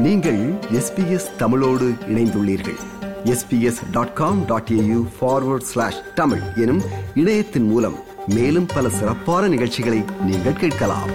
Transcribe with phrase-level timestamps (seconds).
[0.00, 2.78] நீங்கள் எஸ்பிஎஸ் தமிழோடு இணைந்துள்ளீர்கள்.
[3.24, 6.82] SBS dot com dot AU forward slash Tamil எனும்
[7.14, 11.10] இணையத்தின் மூலம் மேலும் பல சிறப்பான நிகழ்ச்சிகளை நீங்கள் கேட்கலாம்.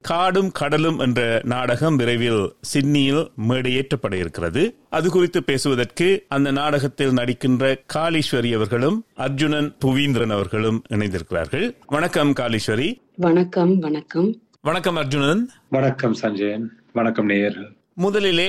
[0.00, 4.74] காடும் கடலும் என்ற நாடகம் விரைவில் சிட்னியில் மேடையேற்றப்பட இருக்கிறது.
[4.90, 11.74] அது குறித்து பேசுவதற்கு அந்த நாடகத்தில் நடிக்கின்ற காளீஸ்வரி அவர்களும் அர்ஜுனன் புவீந்திரன் அவர்களும் இணைந்திருக்கிறார்கள்.
[11.86, 13.02] வணக்கம் காளீஸ்வரி.
[13.18, 14.28] வணக்கம் வணக்கம்.
[14.60, 15.42] வணக்கம் அர்ஜுனன்.
[15.68, 16.64] வணக்கம் சஞ்சயன்.
[16.92, 17.68] வணக்கம் நேயர்கள்.
[17.94, 18.48] முதலிலே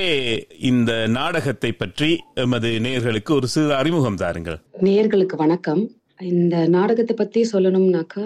[0.60, 4.58] இந்த நாடகத்தை பற்றி எமது நேயர்களுக்கு ஒரு சிறு அறிமுகம் தாருங்கள்.
[4.82, 5.82] நேயர்களுக்கு வணக்கம்.
[6.20, 8.24] இந்த நாடகத்தை பத்தி சொல்லணும்னாக்கா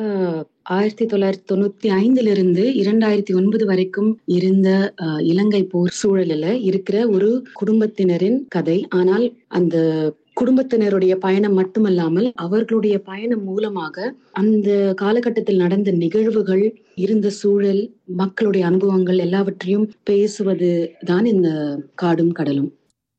[0.62, 4.68] ஆயிரத்தி தொள்ளாயிரத்தி தொண்ணூத்தி ஐந்துல இருந்து இரண்டாயிரத்தி ஒன்பது வரைக்கும் இருந்த
[5.02, 8.86] அஹ், இலங்கை போர் சூழலில் இருக்கிற ஒரு குடும்பத்தினரின் கதை.
[8.90, 9.76] ஆனால் அந்த
[10.36, 16.64] குடும்பத்தினருடைய பயணம் மட்டுமல்லாமல் அவர்களுடைய பயணம் மூலமாக அந்த காலகட்டத்தில் நடந்த நிகழ்வுகள்
[16.94, 20.70] இருந்த சூழல் மக்களுடைய அனுபவங்கள் எல்லாவற்றையும் பேசுவது
[21.04, 21.48] தான் இந்த
[21.94, 22.70] காடும் கடலும்.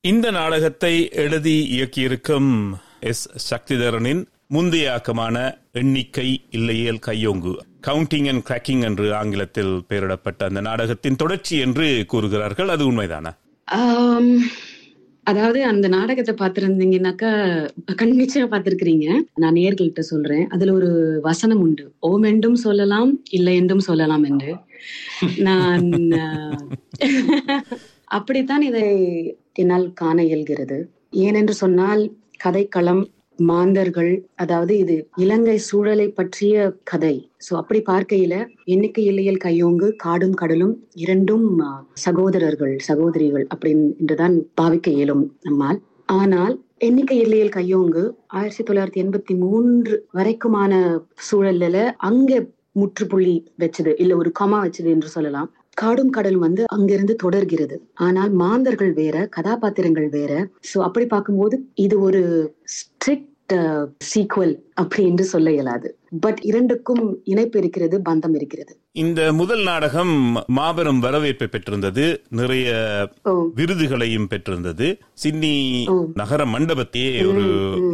[0.03, 2.51] இந்த நாடகத்தை எழுதி இயக்கியிருக்கும்
[2.99, 3.53] எஸ்.
[3.53, 5.35] சக்திதரனின் முந்தைய ஆக்கமான
[5.71, 7.53] எண்ணிக்கை இல்லையேல் கையோங்கு
[7.87, 12.69] கவுண்டிங் அண்ட் கிராக்கிங் என்று ஆங்கிலத்தில் பெயரிடப்பட்ட அந்த நாடகத்தின் தொடர்ச்சி என்று கூறுகிறார்கள்.
[12.69, 13.31] அது உண்மைதானா?
[15.27, 17.31] அதாவது அந்த நாடகத்தை பார்த்திருந்தீங்கன்னாக்கா
[17.93, 19.07] கண்ணிச்சயா பார்த்திருக்கிறீங்க.
[19.37, 20.45] நான் நேர்கள்ட்ட சொல்றேன்.
[20.49, 20.89] அதுல ஒரு
[21.21, 21.85] வசனம் உண்டு.
[22.01, 24.51] ஓம் என்றும் சொல்லலாம் இல்லை என்றும் சொல்லலாம் என்று.
[25.47, 25.87] நான்
[28.17, 28.85] அப்படித்தான் இதை
[29.55, 30.77] என்னால் காண இயல்கிறது.
[31.23, 32.03] ஏனென்று சொன்னால்
[32.43, 33.03] கதைக்களம்
[33.39, 37.13] மாந்தர்கள் அதாவது இது இலங்கை சூழலை பற்றிய கதை.
[37.45, 38.33] சோ அப்படி பார்க்கையில
[38.65, 41.47] எண்ணிக்கை இல்லையல் கையோங்கு காடும் கடலும் இரண்டும்
[42.05, 45.79] சகோதரர்கள் சகோதரிகள் அப்படின்னு என்றுதான் பாவிக்க இயலும் நம்மால்.
[46.09, 48.03] ஆனால் எண்ணிக்கை இல்லையல் கையோங்கு
[48.37, 50.73] ஆயிரத்தி தொள்ளாயிரத்தி எண்பத்தி மூன்று வரைக்குமான
[51.29, 51.79] சூழல்ல
[52.09, 52.31] அங்க
[52.73, 55.49] முற்றுப்புள்ளி வச்சது இல்ல ஒரு கமா வச்சது என்று சொல்லலாம்.
[55.77, 57.75] காடும் கடலும் வந்து அங்கிருந்து தொடர்கிறது.
[58.05, 60.31] ஆனால் மாந்தர்கள் வேற கதாபாத்திரங்கள் வேற.
[60.69, 61.55] சோ அப்படி பார்க்கும்போது
[61.85, 62.21] இது ஒரு
[62.75, 63.30] ஸ்ட்ரிக்ட்
[64.09, 65.97] சீக்வல் அப்படி என்று சொல்ல இயலாது.
[66.19, 68.77] பட் இரண்டுக்கும் இணைப்பு இருக்கிறது பந்தம் இருக்கிறது.
[68.91, 72.69] இந்த முதல் நாடகம் மாபெரும் வரவேற்பை பெற்றிருந்தது நிறைய
[73.55, 74.97] விருதுகளையும் பெற்றிருந்தது.
[75.13, 75.85] சிட்னி.
[76.13, 77.45] நகர மண்டபத்தையே ஒரு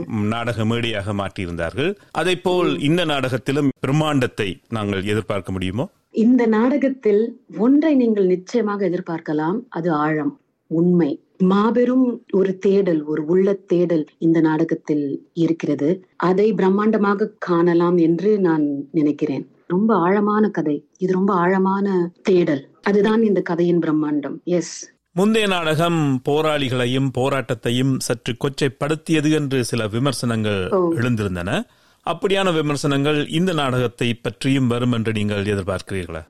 [0.07, 1.95] நாடக மேடையாக மாற்றியிருந்தார்கள்.
[2.11, 5.87] அதை போல் இந்த நாடகத்திலும் பிரம்மாண்டத்தை நாங்கள் எதிர்பார்க்க முடியுமோ?
[6.11, 7.23] இந்த நாடகத்தில்
[7.57, 11.21] ஒன்றை நீங்கள் நிச்சயமாக எதிர்பார்க்கலாம் அது ஆழம் உண்மை.
[11.37, 16.05] மாபெரும் ஒரு தேடல் ஒரு உள்ள தேடல் இந்த நாடகத்தில் இருக்கிறது.
[16.15, 19.47] அதை பிரம்மாண்டமாக காணலாம் என்று நான் நினைக்கிறேன்.
[19.67, 20.85] ரொம்ப ஆழமான கதை.
[20.97, 22.69] இது ரொம்ப ஆழமான தேடல்.
[22.81, 24.43] அதுதான் இந்த கதையின் பிரம்மாண்டம்.
[24.43, 30.69] எஸ் முந்தைய நாடகம் போராளிகளையும் போராட்டத்தையும் சற்று கொச்சைப்படுத்தியது என்று சில விமர்சனங்கள்.
[30.71, 31.63] எழுந்திருந்தன.
[32.05, 36.23] அப்படியான விமர்சனங்கள் இந்த நாடகத்தை பற்றியும் வரும் என்று நீங்கள் எதிர்பார்க்கிறீர்களா?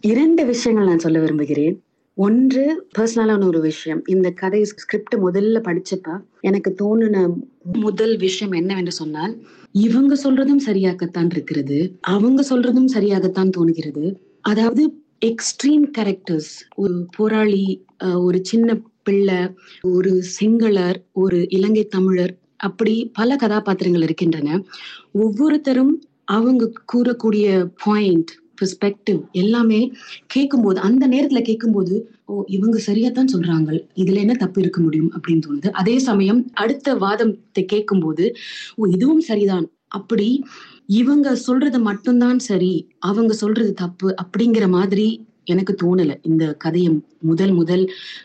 [0.00, 1.82] இரண்டு விஷயங்கள் நான் சொல்ல விரும்புகிறேன்.
[2.18, 2.62] ஒன்று
[2.98, 4.00] பர்சனலான ஒரு விஷயம்.
[4.06, 7.16] இந்த கதை ஸ்கிரிப்ட் முதல்ல படிச்சப்ப எனக்கு தோணுன
[7.86, 9.34] முதல் விஷயம் என்னவென்று சொன்னால்
[9.72, 14.04] இவங்க சொல்றதும் சரியாகத்தான் இருக்கிறது அவங்க சொல்றதும் சரியாகத்தான் தோணுகிறது.
[14.40, 14.82] அதாவது
[15.26, 17.64] எக்ஸ்ட்ரீம் கேரக்டர்ஸ் ஒரு போராளி
[18.26, 19.40] ஒரு சின்ன பிள்ளை
[19.82, 24.58] ஒரு சிங்களர் ஒரு இலங்கை தமிழர் அப்படி பல கதாபாத்திரங்கள் இருக்கின்றன.
[25.12, 27.46] ஒவ்வொருத்தரும் அவங்க கூறக்கூடிய
[27.84, 29.92] பாயிண்ட் பெர்ஸ்பெக்டிவ் எல்லாமே
[30.26, 31.94] கேட்கும்போது அந்த நேரத்துல கேட்கும்போது
[32.26, 33.70] ஓ இவங்க சரியாத்தான் சொல்றாங்க.
[33.94, 35.12] இதுல என்ன தப்பு இருக்க முடியும்?
[35.14, 35.70] அப்படின்னு தோணுது.
[35.70, 38.34] அதே சமயம் அடுத்த வாதத்தை கேட்கும்போது
[38.74, 39.70] ஓ இதுவும் சரிதான்.
[39.88, 40.44] அப்படி
[40.86, 42.88] இவங்க சொல்றது மட்டும்தான் சரி.
[42.98, 44.14] அவங்க சொல்றது தப்பு.
[44.22, 47.84] அப்படிங்கிற மாதிரி எனக்கு தோணல இந்த கதையை முதல் முதல்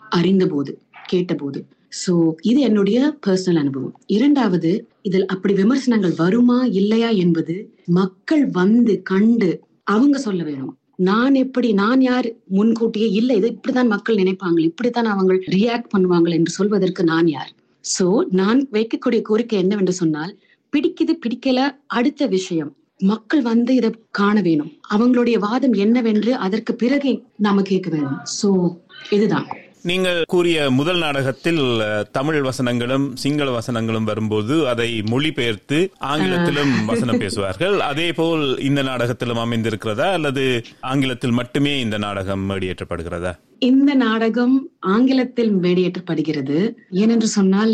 [0.09, 1.65] அறிந்த போது கேட்டபோது.
[2.07, 3.93] சோ இது என்னுடைய பர்சனல் அனுபவம்.
[4.07, 4.71] இரண்டாவது
[5.01, 7.55] இதில் அப்படி விமர்சனங்கள் வருமா இல்லையா என்பது
[7.85, 9.49] மக்கள் வந்து கண்டு
[9.87, 10.73] அவங்க சொல்ல வேணும்.
[10.95, 16.51] நான் எப்படி நான் யார் முன்கூட்டியே இல்ல இது இப்படித்தான் மக்கள் நினைப்பாங்க இப்படித்தான் அவங்க ரியாக்ட் பண்ணுவாங்க என்று
[16.51, 17.51] சொல்வதற்கு நான் யார்?
[17.83, 20.33] சோ நான் வைக்கக்கூடிய கோரிக்கை என்னவென்று சொன்னால்
[20.73, 22.71] பிடிக்குது பிடிக்கல அடுத்த விஷயம்.
[23.03, 24.71] மக்கள் வந்து இதை காண வேணும்.
[24.93, 28.19] அவங்களுடைய வாதம் என்னவென்று அதற்கு பிறகு நாம கேட்க வேணும்.
[28.39, 28.49] சோ
[29.11, 29.47] இதுதான்.
[29.87, 31.61] நீங்கள் கூறிய முதல் நாடகத்தில்
[32.11, 35.77] தமிழ் வசனங்களும் சிங்கள வசனங்களும் வரும்போது அதை மொழிபெயர்த்து
[36.11, 37.75] ஆங்கிலத்திலும் வசனம் பேசுவார்கள்.
[37.81, 40.45] அதே போல் இந்த நாடகத்திலும் அமைந்திருக்கிறதா அல்லது
[40.83, 43.33] ஆங்கிலத்தில் மட்டுமே இந்த நாடகம் மேடியேற்றப்படுகிறதா?
[43.59, 44.55] இந்த நாடகம்
[44.87, 46.57] ஆங்கிலத்தில் மேடையேற்றப்படுகிறது.
[47.03, 47.73] ஏனென்று சொன்னால்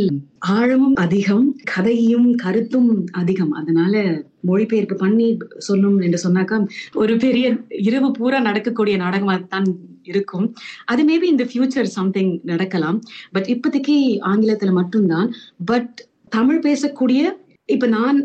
[0.53, 3.51] ஆழமும் அதிகம் கதையும் கருத்தும் அதிகம்.
[3.51, 3.95] அதனால
[4.41, 5.27] மொழிபெயர்ப்பு பண்ணி
[5.57, 6.59] சொல்லும் என்று சொன்னாக்கா
[6.93, 7.45] ஒரு பெரிய
[7.81, 9.67] இரவு பூரா நடக்கக்கூடிய நாடகமா தான்
[10.11, 10.47] இருக்கும்.
[10.85, 12.99] அது மேபி இந்த ஃபியூச்சர் சம்திங் நடக்கலாம்.
[13.31, 13.97] பட் இப்போதைக்கு
[14.33, 15.29] ஆங்கிலத்துல மட்டும்தான்.
[15.71, 15.95] பட்
[16.37, 17.21] தமிழ் பேசக்கூடிய
[17.73, 18.17] இப்ப நான்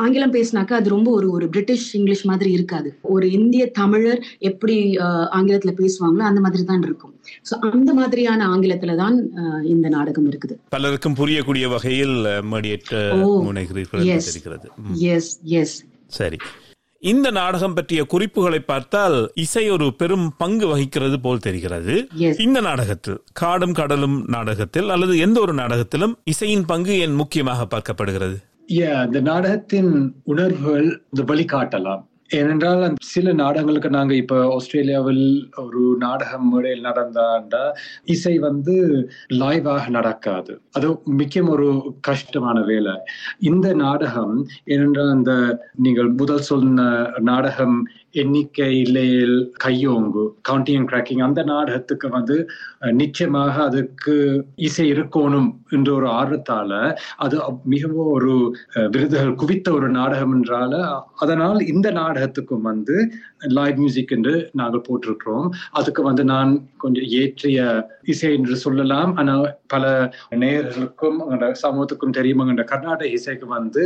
[0.00, 2.90] ஆங்கிலம் பேசினாக்கா அது ரொம்ப ஒரு ஒரு பிரிட்டிஷ் இங்கிலீஷ் மாதிரி இருக்காது.
[3.14, 4.20] ஒரு இந்திய தமிழர்
[4.50, 4.76] எப்படி
[5.38, 7.14] ஆங்கிலத்துல பேசுவாங்களோ அந்த மாதிரி தான் இருக்கும்.
[7.48, 9.16] சோ அந்த மாதிரியான ஆங்கிலத்துல தான்
[9.74, 10.56] இந்த நாடகம் இருக்குது.
[10.76, 12.16] பலருக்கும் புரியக்கூடிய வகையில்
[15.16, 15.76] எஸ் எஸ்
[16.18, 16.38] சரி.
[17.10, 21.94] இந்த நாடகம் பற்றிய குறிப்புகளை பார்த்தால் இசை ஒரு பெரும் பங்கு வகிக்கிறது போல் தெரிகிறது.
[22.38, 28.36] இந்த நாடகத்தில் காடும் கடலும் நாடகத்தில் அல்லது எந்த ஒரு நாடகத்திலும் இசையின் பங்கு ஏன் முக்கியமாக பார்க்கப்படுகிறது?
[28.66, 29.90] இந்த நாடகத்தின்
[30.24, 32.04] உணர்வுகள் இந்த வழிகாட்டலாம்.
[32.34, 35.24] ஏனென்றால் அந்த சில நாடகங்களுக்கு நாங்க இப்ப ஆஸ்திரேலியாவில்
[35.56, 37.62] ஒரு நாடகம் மேடையில் நடந்தாண்டா
[38.04, 38.74] இசை வந்து
[39.34, 40.62] லைவாக நடக்காது.
[40.72, 42.94] அது மிக்க ஒரு கஷ்டமான வேலை.
[43.40, 45.32] இந்த நாடகம் ஏனென்றால் அந்த
[45.76, 46.86] நீங்கள் முதல் சொன்ன
[47.20, 47.76] நாடகம்
[48.20, 48.72] எண்ணிக்கை
[49.64, 50.24] கையோங்கு.
[50.48, 52.36] கவுண்டிங் அண்ட் கிராக்கிங் அந்த நாடகத்துக்கு வந்து
[53.00, 54.14] நிச்சயமாக அதுக்கு
[54.68, 56.72] இசை இருக்கணும் என்ற ஒரு ஆர்வத்தால
[57.24, 57.36] அது
[57.74, 58.32] மிகவும் ஒரு
[58.94, 60.74] விருதுகள் குவித்த ஒரு நாடகம் என்றால
[61.24, 62.96] அதனால் இந்த நாடகத்துக்கும் வந்து
[63.58, 65.48] லைவ் மியூசிக் என்று நாங்கள் போட்டிருக்கிறோம்.
[65.70, 66.52] அதுக்கு வந்து நான்
[66.84, 67.58] கொஞ்சம் ஏற்றிய
[68.12, 69.10] இசை என்று சொல்லலாம்.
[69.20, 69.84] ஆனால் பல
[70.42, 71.18] நேயர்களுக்கும்
[71.64, 72.40] சமூகத்துக்கும் தெரியுமா
[72.72, 73.82] கர்நாடக இசைக்கு வந்து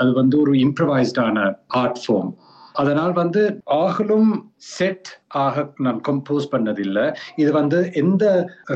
[0.00, 1.36] அது வந்து ஒரு இம்ப்ரவைஸ்டான
[1.82, 2.32] ஆர்ட் ஃபார்ம்
[2.80, 3.42] அதனால் வந்து
[3.78, 4.30] ஆகலும்
[4.70, 5.08] செட்
[5.42, 7.06] ஆக நான் கம்போஸ் பண்ணதில்லை.
[7.36, 8.24] இது வந்து எந்த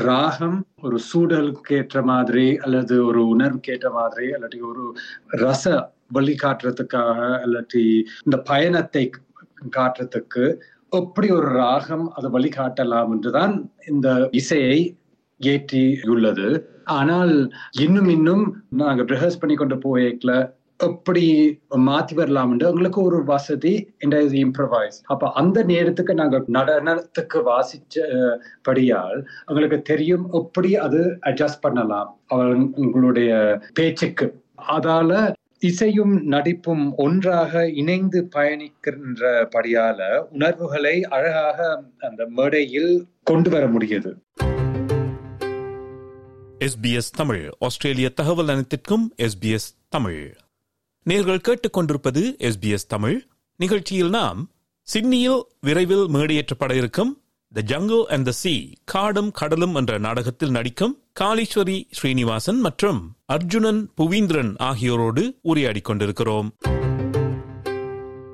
[0.07, 4.85] ராகம் ஒரு சூழலுக்கு ஏற்ற மாதிரி அல்லது ஒரு உணர்வுக்கு ஏற்ற மாதிரி இல்லாட்டி ஒரு
[5.43, 5.65] ரச
[6.15, 7.83] வழிகாட்டுறதுக்காக இல்லாட்டி
[8.25, 9.03] இந்த பயணத்தை
[9.75, 10.45] காட்டுறதுக்கு
[10.91, 13.53] எப்படி ஒரு ராகம் அதை வழிகாட்டலாம் என்றுதான்
[13.87, 14.77] இந்த இசையை
[15.41, 16.49] ஏற்றி உள்ளது
[16.93, 17.33] ஆனால்
[17.81, 18.43] இன்னும் இன்னும்
[18.81, 20.33] நாங்க ரிஹர்ஸ் பண்ணி கொண்டு போய்க்கல
[20.77, 27.99] எப்படி மாத்தி வரலாம் என்று எங்களுக்கு ஒரு வசதி இம்ப்ரவைஸ் அப்ப அந்த நேரத்துக்கு நாங்க நடனத்துக்கு வாசிச்ச
[28.61, 32.19] படியால் எங்களுக்கு தெரியும் எப்படி அது அட்ஜஸ்ட் பண்ணலாம்.
[32.27, 34.43] அவ- உங்களுடைய பேச்சுக்கு.
[34.71, 44.13] அதால இசையும் நடிப்பும் ஒன்றாக இணைந்து பயணிக்கின்ற படியால உணர்வுகளை அழகாக அந்த மேடையில் கொண்டு வர முடியுது.
[46.59, 50.35] எஸ்பிஎஸ் தமிழ் ஆஸ்திரேலிய தகவல் அனைத்திற்கும் எஸ்பிஎஸ் தமிழ்
[51.09, 53.27] நேர்கள் கேட்டுக்கொண்டிருப்பது எஸ்பிஎஸ் தமிழ்.
[53.55, 54.39] நிகழ்ச்சியில் நாம்
[54.81, 57.11] சிட்னியில் விரைவில் மேடையேற்றப்பட இருக்கும்
[57.53, 64.51] the jungle and the sea காடும் கடலும் என்ற நாடகத்தில் நடிக்கும் காளீஸ்வரி ஸ்ரீனிவாசன் மற்றும் அர்ஜுனன் புவீந்திரன்
[64.69, 66.49] ஆகியோரோடு உரையாடி கொண்டிருக்கிறோம்.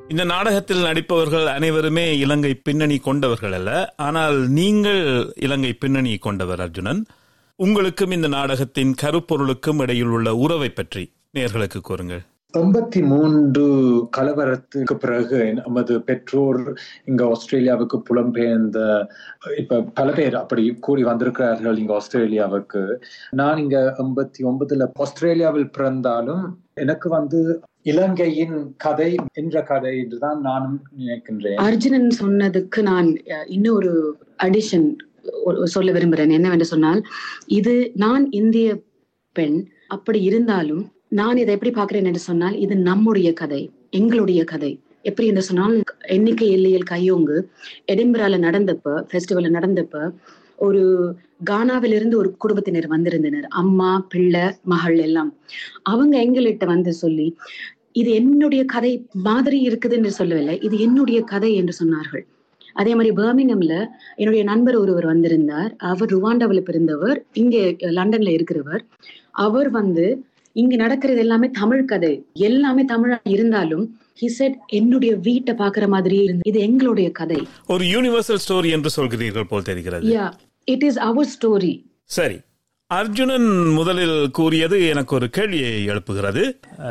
[0.07, 3.93] இந்த நாடகத்தில் நடிப்பவர்கள் அனைவருமே இலங்கை பின்னணி கொண்டவர்கள் அல்ல.
[3.97, 7.05] ஆனால் நீங்கள் இலங்கை பின்னணி கொண்டவர் அர்ஜுனன்.
[7.55, 12.25] உங்களுக்கும் இந்த நாடகத்தின் கருப்பொருளுக்கும் இடையில் உள்ள உறவை பற்றி நேர்களுக்கு கூறுங்கள்.
[12.53, 13.65] எண்பத்தி மூன்று
[14.17, 16.59] கலவரத்துக்கு பிறகு நமது பெற்றோர்
[17.05, 18.79] இங்க ஆஸ்திரேலியாவுக்கு புலம்பெயர்ந்த
[19.57, 22.81] இப்ப பல பேர் அப்படி கூடி வந்திருக்கிறார்கள் இங்க ஆஸ்திரேலியாவுக்கு.
[23.31, 26.43] நான் இங்க எண்பத்தி ஒன்பதுல ஆஸ்திரேலியாவில் பிறந்தாலும்
[26.73, 27.39] எனக்கு வந்து
[27.81, 31.59] இலங்கையின் கதை என்ற கதை என்றுதான் நானும் நினைக்கின்றேன்.
[31.67, 33.09] அர்ஜுனன் சொன்னதுக்கு நான்
[33.47, 33.91] இன்னொரு
[34.37, 34.89] அடிஷன்
[35.63, 37.01] சொல்ல விரும்புகிறேன் என்னவென்று சொன்னால்
[37.51, 38.69] இது நான் இந்திய
[39.35, 43.61] பெண் அப்படி இருந்தாலும் நான் இதை எப்படி பார்க்கிறேன் என்று சொன்னால் இது நம்முடைய கதை
[43.91, 44.69] எங்களுடைய கதை.
[45.01, 45.75] எப்படி என்று சொன்னால்
[46.15, 47.37] எண்ணிக்கை எல்லையில் கையோங்கு
[47.93, 50.03] எடின்பரால நடந்தப்ப ஃபெஸ்டிவல்ல நடந்தப்ப
[50.59, 50.83] ஒரு
[51.49, 53.47] கானாவிலிருந்து ஒரு குடும்பத்தினர் வந்திருந்தனர்.
[53.61, 55.31] அம்மா பிள்ளை மகள் எல்லாம்.
[55.83, 57.27] அவங்க எங்கள்கிட்ட வந்து சொல்லி
[57.91, 58.91] இது என்னுடைய கதை
[59.23, 62.23] மாதிரி இருக்குது என்று சொல்லவில்லை இது என்னுடைய கதை என்று சொன்னார்கள்.
[62.73, 63.75] அதே மாதிரி பர்மிங்hamல
[64.15, 65.71] என்னுடைய நண்பர் ஒருவர் வந்திருந்தார்.
[65.89, 67.63] அவர் ருவாண்டாவில் பிறந்தவர் இங்கே
[67.97, 68.83] லண்டன்ல இருக்கிறவர்.
[69.45, 70.05] அவர் வந்து
[70.55, 72.13] இங்க நடக்கிறது எல்லாமே தமிழ் கதை.
[72.49, 73.85] எல்லாமே தமிழா இருந்தாலும்
[74.21, 77.41] he said என்னுடைய வீட்டை பாக்குற மாதிரியே இருந்து இது எங்களுடைய கதை.
[77.73, 80.07] ஒரு யூனிவர்சல் ஸ்டோரி என்று சொல்கிறீர்கள் போல் தெரிகிறது.
[80.15, 80.25] Yeah
[80.67, 81.73] it is our story
[82.17, 82.39] சரி.
[82.89, 86.41] அர்ஜுனன் முதலில் கூறியது எனக்கு ஒரு கேள்வியை எழுப்புகிறது.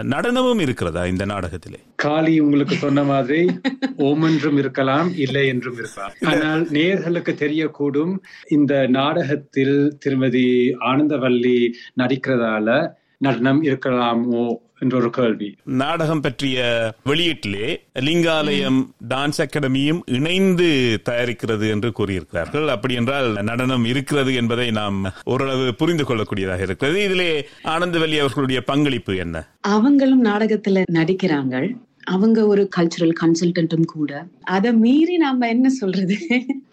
[0.02, 1.78] நடனமும் இருக்கிறதா இந்த நாடகத்திலே?
[2.04, 3.40] காளி உங்களுக்கு சொன்ன மாதிரி
[4.06, 6.14] ஓம் என்றும் இருக்கலாம் இல்லை என்றும் இருக்கலாம்.
[6.30, 8.14] ஆனால் நேர்களுக்கு தெரியக்கூடும்
[8.48, 10.46] இந்த நாடகத்தில் திருமதி
[10.90, 11.58] ஆனந்தவல்லி
[12.02, 12.78] நடிக்கிறதால
[13.20, 15.56] நடனம் இருக்கலாமோ என்ற ஒரு கேள்வி.
[15.64, 16.58] நாடகம் பற்றிய
[17.06, 22.66] வெளியீட்டிலே லிங்காலயம் டான்ஸ் அகாடமியும் இணைந்து தயாரிக்கிறது என்று கூறியிருக்கிறார்கள்.
[22.66, 27.04] அப்படி என்றால் நடனம் இருக்கிறது என்பதை நாம் ஓரளவு புரிந்து கொள்ளக்கூடியதாக இருக்கிறது.
[27.04, 29.46] இதிலே ஆனந்தவல்லி அவர்களுடைய பங்களிப்பு என்ன?
[29.60, 31.74] அவங்களும் நாடகத்துல நடிக்கிறாங்க.
[32.04, 34.26] அவங்க ஒரு கல்ச்சுரல் கன்சல்டன்ட்டும் கூட.
[34.42, 36.16] அதை மீறி நாம என்ன சொல்றது?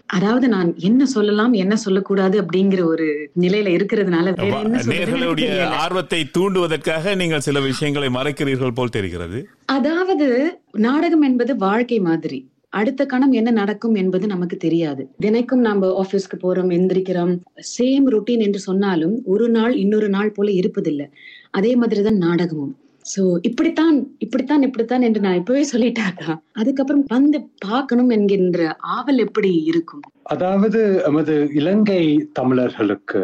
[0.06, 4.34] அதாவது நான் என்ன சொல்லலாம் என்ன சொல்லக்கூடாது அப்படிங்கிற ஒரு நிலையில இருக்கிறதுனால
[4.82, 5.64] நேர்களுடைய.
[5.64, 9.48] ஆர்வத்தை தூண்டுவதற்காக நீங்கள் சில விஷயங்களை மறைக்கிறீர்கள் போல் தெரிகிறது.
[9.66, 12.50] அதாவது நாடகம் என்பது வாழ்க்கை மாதிரி.
[12.70, 15.10] அடுத்த கணம் என்ன நடக்கும் என்பது நமக்கு தெரியாது.
[15.22, 17.40] தினைக்கும் நாம ஆபீஸ்க்கு போறோம் எந்திரிக்கிறோம்.
[17.80, 21.08] சேம் ருட்டீன் என்று சொன்னாலும் ஒரு நாள் இன்னொரு நாள் போல இருப்பதில்லை.
[21.52, 22.78] அதே மாதிரிதான் நாடகமும்.
[23.12, 26.32] சோ இப்படித்தான் இப்படித்தான் இப்படித்தான் என்று நான் இப்பவே சொல்லிட்டாக்கா.
[26.54, 28.60] அதுக்கப்புறம் வந்து பார்க்கணும் என்கின்ற
[28.96, 30.04] ஆவல் எப்படி இருக்கும்?
[30.24, 33.24] அதாவது நமது இலங்கை தமிழர்களுக்கு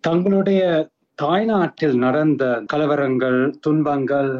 [0.00, 0.62] தங்களுடைய
[1.18, 4.32] தாய்நாட்டில் நடந்த கலவரங்கள் துன்பங்கள்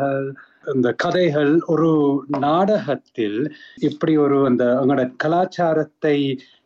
[0.75, 1.91] இந்த கதைகள் ஒரு
[2.39, 3.39] நாடகத்தில்
[3.81, 6.17] இப்படி ஒரு அந்த அவங்களோட கலாச்சாரத்தை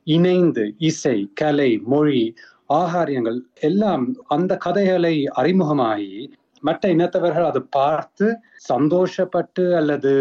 [0.07, 2.23] இணைந்து இசை கலை மொழி
[2.73, 6.13] ஆகாரியங்கள் எல்லாம் அந்த கதைகளை அறிமுகமாகி
[6.61, 10.13] மற்ற இனத்தவர்கள் அதை பார்த்து சந்தோஷப்பட்டு அல்லது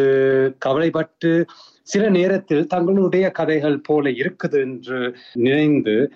[0.60, 1.46] கவலைப்பட்டு
[1.84, 6.12] சில நேரத்தில் தங்களுடைய கதைகள் போல இருக்குது என்று நினைந்து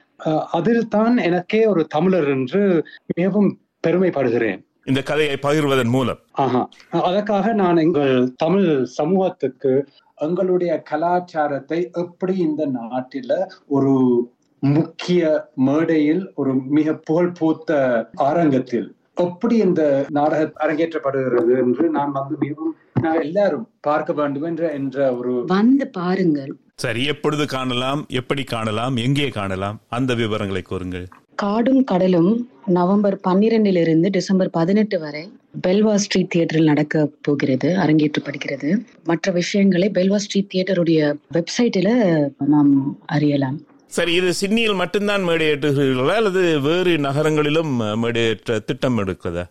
[0.51, 4.63] அதில் தான் எனக்கே ஒரு தமிழர் என்று மிகவும் பெருமைப்படுகிறேன்.
[4.85, 6.19] இந்த கதையை பகிர்வதன் மூலம்.
[6.31, 6.69] ஆஹா.
[6.89, 9.85] அதற்காக நான் எங்கள் தமிழ் சமூகத்துக்கு
[10.17, 13.93] எங்களுடைய கலாச்சாரத்தை எப்படி இந்த நாட்டில ஒரு
[14.59, 17.69] முக்கிய மேடையில் ஒரு மிக புகழ் பூத்த
[18.15, 25.15] அரங்கத்தில் எப்படி இந்த நாடகம் அரங்கேற்றப்படுகிறது என்று நான் வந்து மிகவும் நான் எல்லாரும் பார்க்க வேண்டும் என்ற என்ற
[25.15, 26.51] ஒரு வந்து பாருங்கள்.
[26.75, 29.79] சரி எப்பொழுது காணலாம் எப்படி காணலாம் எங்கே காணலாம்?
[29.89, 31.07] அந்த விவரங்களை கூறுங்கள்.
[31.35, 32.31] காடும் கடலும்
[32.65, 35.23] நவம்பர் பன்னிரெண்டிலிருந்து டிசம்பர் பதினெட்டு வரை
[35.67, 38.69] பெல்வா ஸ்ட்ரீட் தியேட்டரில் நடக்க போகிறது அரங்கேற்றப்படுகிறது.
[39.03, 40.99] மற்ற விஷயங்களை பெல்வா ஸ்ட்ரீட் தியேட்டருடைய
[41.37, 41.93] வெப்சைட்டில்
[42.53, 42.73] நாம்
[43.05, 43.59] அறியலாம்.
[43.89, 46.15] சரி இது சிட்னியில் மட்டும்தான் மேடையேற்றுகிறீர்களா?
[46.19, 47.71] அல்லது வேறு நகரங்களிலும்
[48.03, 49.45] மேடையேற்ற திட்டம் எடுக்கிறதா?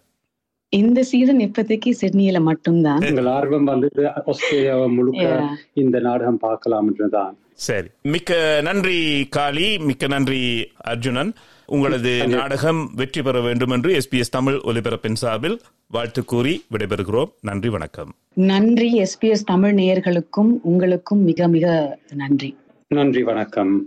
[0.69, 3.01] இந்த சீசன் இப்போதைக்கு சிட்னியில மட்டும்தான்.
[3.01, 3.91] எங்கள் ஆர்வம் வந்து
[4.27, 5.49] ஆஸ்திரேலியாவை முழுக்க.
[5.73, 7.87] இந்த நாடகம் பார்க்கலாம் என்றுதான் சரி.
[8.03, 9.79] மிக்க நன்றி காளி.
[9.79, 11.33] மிக்க நன்றி அர்ஜுனன்.
[11.67, 17.31] உங்களது நாடகம் வெற்றி பெற வேண்டும் என்று எஸ்பிஎஸ் தமிழ் ஒலிபரப்பின் சார்பில் வாழ்த்து கூறி விடைபெறுகிறோம்.
[17.41, 18.15] நன்றி வணக்கம்.
[18.35, 22.57] நன்றி எஸ்பிஎஸ் தமிழ் நேயர்களுக்கும் உங்களுக்கும் மிக மிக நன்றி.
[22.89, 23.87] நன்றி வணக்கம்.